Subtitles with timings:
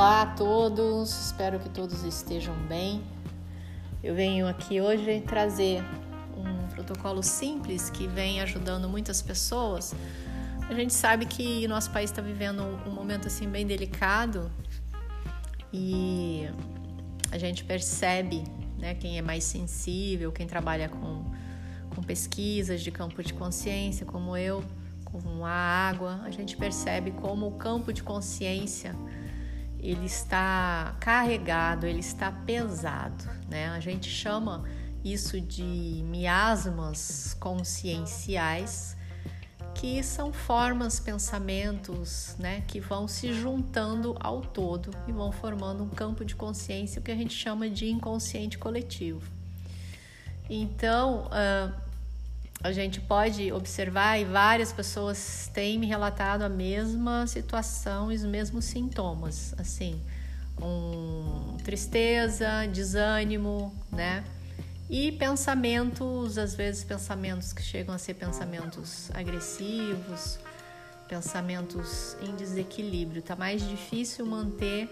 [0.00, 3.02] Olá a todos, espero que todos estejam bem.
[4.02, 5.84] Eu venho aqui hoje trazer
[6.34, 9.94] um protocolo simples que vem ajudando muitas pessoas.
[10.70, 14.50] A gente sabe que nosso país está vivendo um momento assim bem delicado
[15.70, 16.48] e
[17.30, 18.42] a gente percebe,
[18.78, 21.26] né, quem é mais sensível, quem trabalha com,
[21.94, 24.64] com pesquisas de campo de consciência, como eu,
[25.04, 28.96] com a água, a gente percebe como o campo de consciência
[29.82, 33.68] ele está carregado, ele está pesado, né?
[33.70, 34.64] A gente chama
[35.04, 38.96] isso de miasmas conscienciais,
[39.74, 45.88] que são formas, pensamentos, né, que vão se juntando ao todo e vão formando um
[45.88, 49.22] campo de consciência que a gente chama de inconsciente coletivo.
[50.50, 51.89] Então, uh,
[52.62, 58.24] a gente pode observar e várias pessoas têm me relatado a mesma situação e os
[58.24, 60.00] mesmos sintomas, assim,
[60.60, 64.24] um, tristeza, desânimo, né?
[64.90, 70.38] E pensamentos, às vezes pensamentos que chegam a ser pensamentos agressivos,
[71.08, 73.22] pensamentos em desequilíbrio.
[73.22, 74.90] Tá mais difícil manter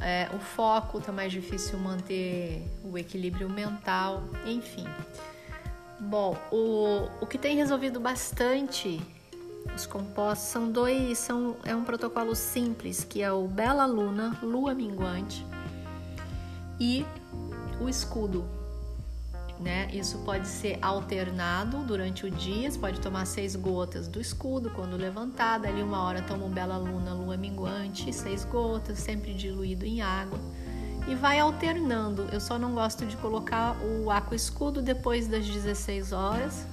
[0.00, 4.84] é, o foco, tá mais difícil manter o equilíbrio mental, enfim.
[6.00, 9.00] Bom, o, o que tem resolvido bastante
[9.74, 14.74] os compostos são dois, são, é um protocolo simples, que é o Bela Luna, Lua
[14.74, 15.46] Minguante
[16.78, 17.04] e
[17.80, 18.44] o escudo.
[19.60, 19.90] Né?
[19.92, 24.96] Isso pode ser alternado durante o dia, você pode tomar seis gotas do escudo quando
[24.96, 30.00] levantada, ali uma hora toma um Bela Luna, Lua Minguante, seis gotas, sempre diluído em
[30.00, 30.38] água
[31.06, 32.28] e vai alternando.
[32.32, 36.66] Eu só não gosto de colocar o aqua escudo depois das 16 horas.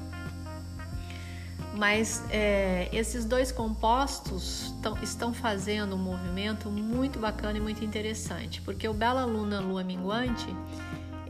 [1.76, 8.62] Mas é, esses dois compostos tão, estão fazendo um movimento muito bacana e muito interessante,
[8.62, 10.48] porque o Bela Luna Lua Minguante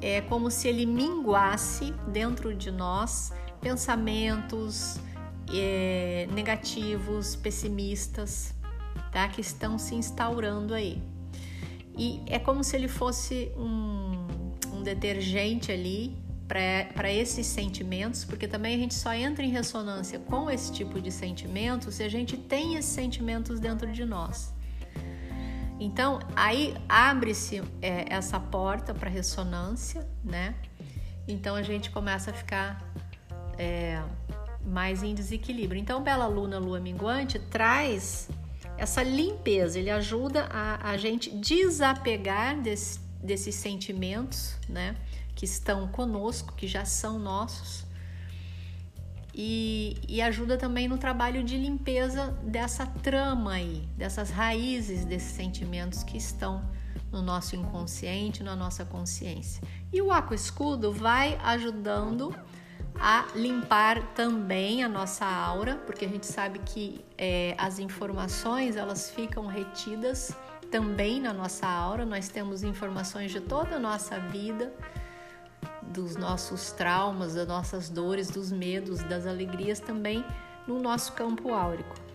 [0.02, 5.00] é como se ele minguasse dentro de nós pensamentos
[5.53, 8.53] é, negativos, pessimistas,
[9.12, 9.28] tá?
[9.28, 11.02] que estão se instaurando aí.
[11.97, 14.28] E é como se ele fosse um,
[14.74, 16.16] um detergente ali
[16.47, 21.12] para esses sentimentos, porque também a gente só entra em ressonância com esse tipo de
[21.12, 24.53] sentimento se a gente tem esses sentimentos dentro de nós.
[25.80, 30.56] Então aí abre-se é, essa porta para ressonância, né?
[31.28, 32.81] Então a gente começa a ficar
[33.58, 34.02] é,
[34.68, 35.79] mais em desequilíbrio.
[35.79, 38.29] Então, Bela Luna, Lua Minguante traz
[38.78, 44.96] essa limpeza, ele ajuda a, a gente desapegar desse, desses sentimentos, né,
[45.36, 47.86] que estão conosco, que já são nossos,
[49.40, 56.02] e, e, ajuda também no trabalho de limpeza dessa trama aí, dessas raízes desses sentimentos
[56.02, 56.68] que estão
[57.12, 59.62] no nosso inconsciente, na nossa consciência.
[59.94, 62.36] E o aqua escudo vai ajudando
[63.00, 69.10] a limpar também a nossa aura, porque a gente sabe que é, as informações elas
[69.10, 70.36] ficam retidas
[70.72, 72.06] também na nossa aura.
[72.06, 74.74] Nós temos informações de toda a nossa vida,
[75.82, 80.26] dos nossos traumas, das nossas dores, dos medos, das alegrias também
[80.68, 82.06] no nosso campo áurico.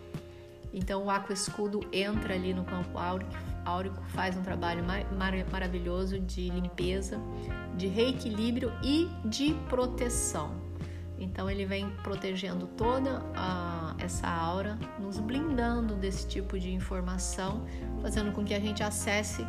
[0.72, 3.30] Então o aqua escudo entra ali no campo áurico,
[3.64, 5.04] áurico faz um trabalho mar
[5.50, 7.20] maravilhoso de limpeza,
[7.76, 10.60] de reequilíbrio e de proteção.
[11.18, 17.64] Então ele vem protegendo toda a, essa aura, nos blindando desse tipo de informação,
[18.00, 19.46] fazendo com que a gente acesse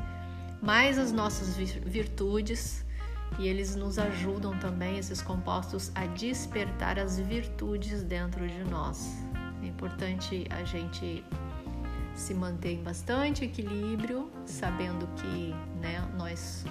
[0.62, 2.86] mais as nossas virtudes
[3.40, 9.18] e eles nos ajudam também, esses compostos, a despertar as virtudes dentro de nós.
[9.64, 11.24] É importante a gente
[12.14, 16.66] se manter em bastante equilíbrio, sabendo que né, nós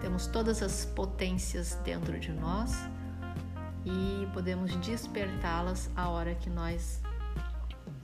[0.00, 2.72] temos todas as potências dentro de nós
[3.84, 7.00] e podemos despertá-las a hora que nós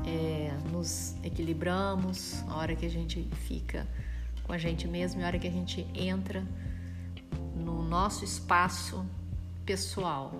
[0.07, 3.87] é, nos equilibramos, a hora que a gente fica
[4.45, 6.47] com a gente mesmo, a hora que a gente entra
[7.55, 9.05] no nosso espaço
[9.67, 10.33] pessoal.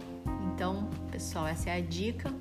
[0.53, 2.33] Então, pessoal, essa é a dica,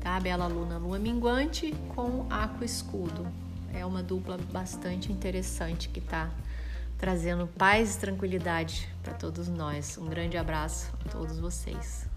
[0.00, 0.18] tá?
[0.18, 3.26] Bela Luna Lua Minguante com Aqua Escudo.
[3.72, 6.30] É uma dupla bastante interessante que tá
[6.98, 9.96] trazendo paz e tranquilidade para todos nós.
[9.96, 12.08] Um grande abraço a todos vocês.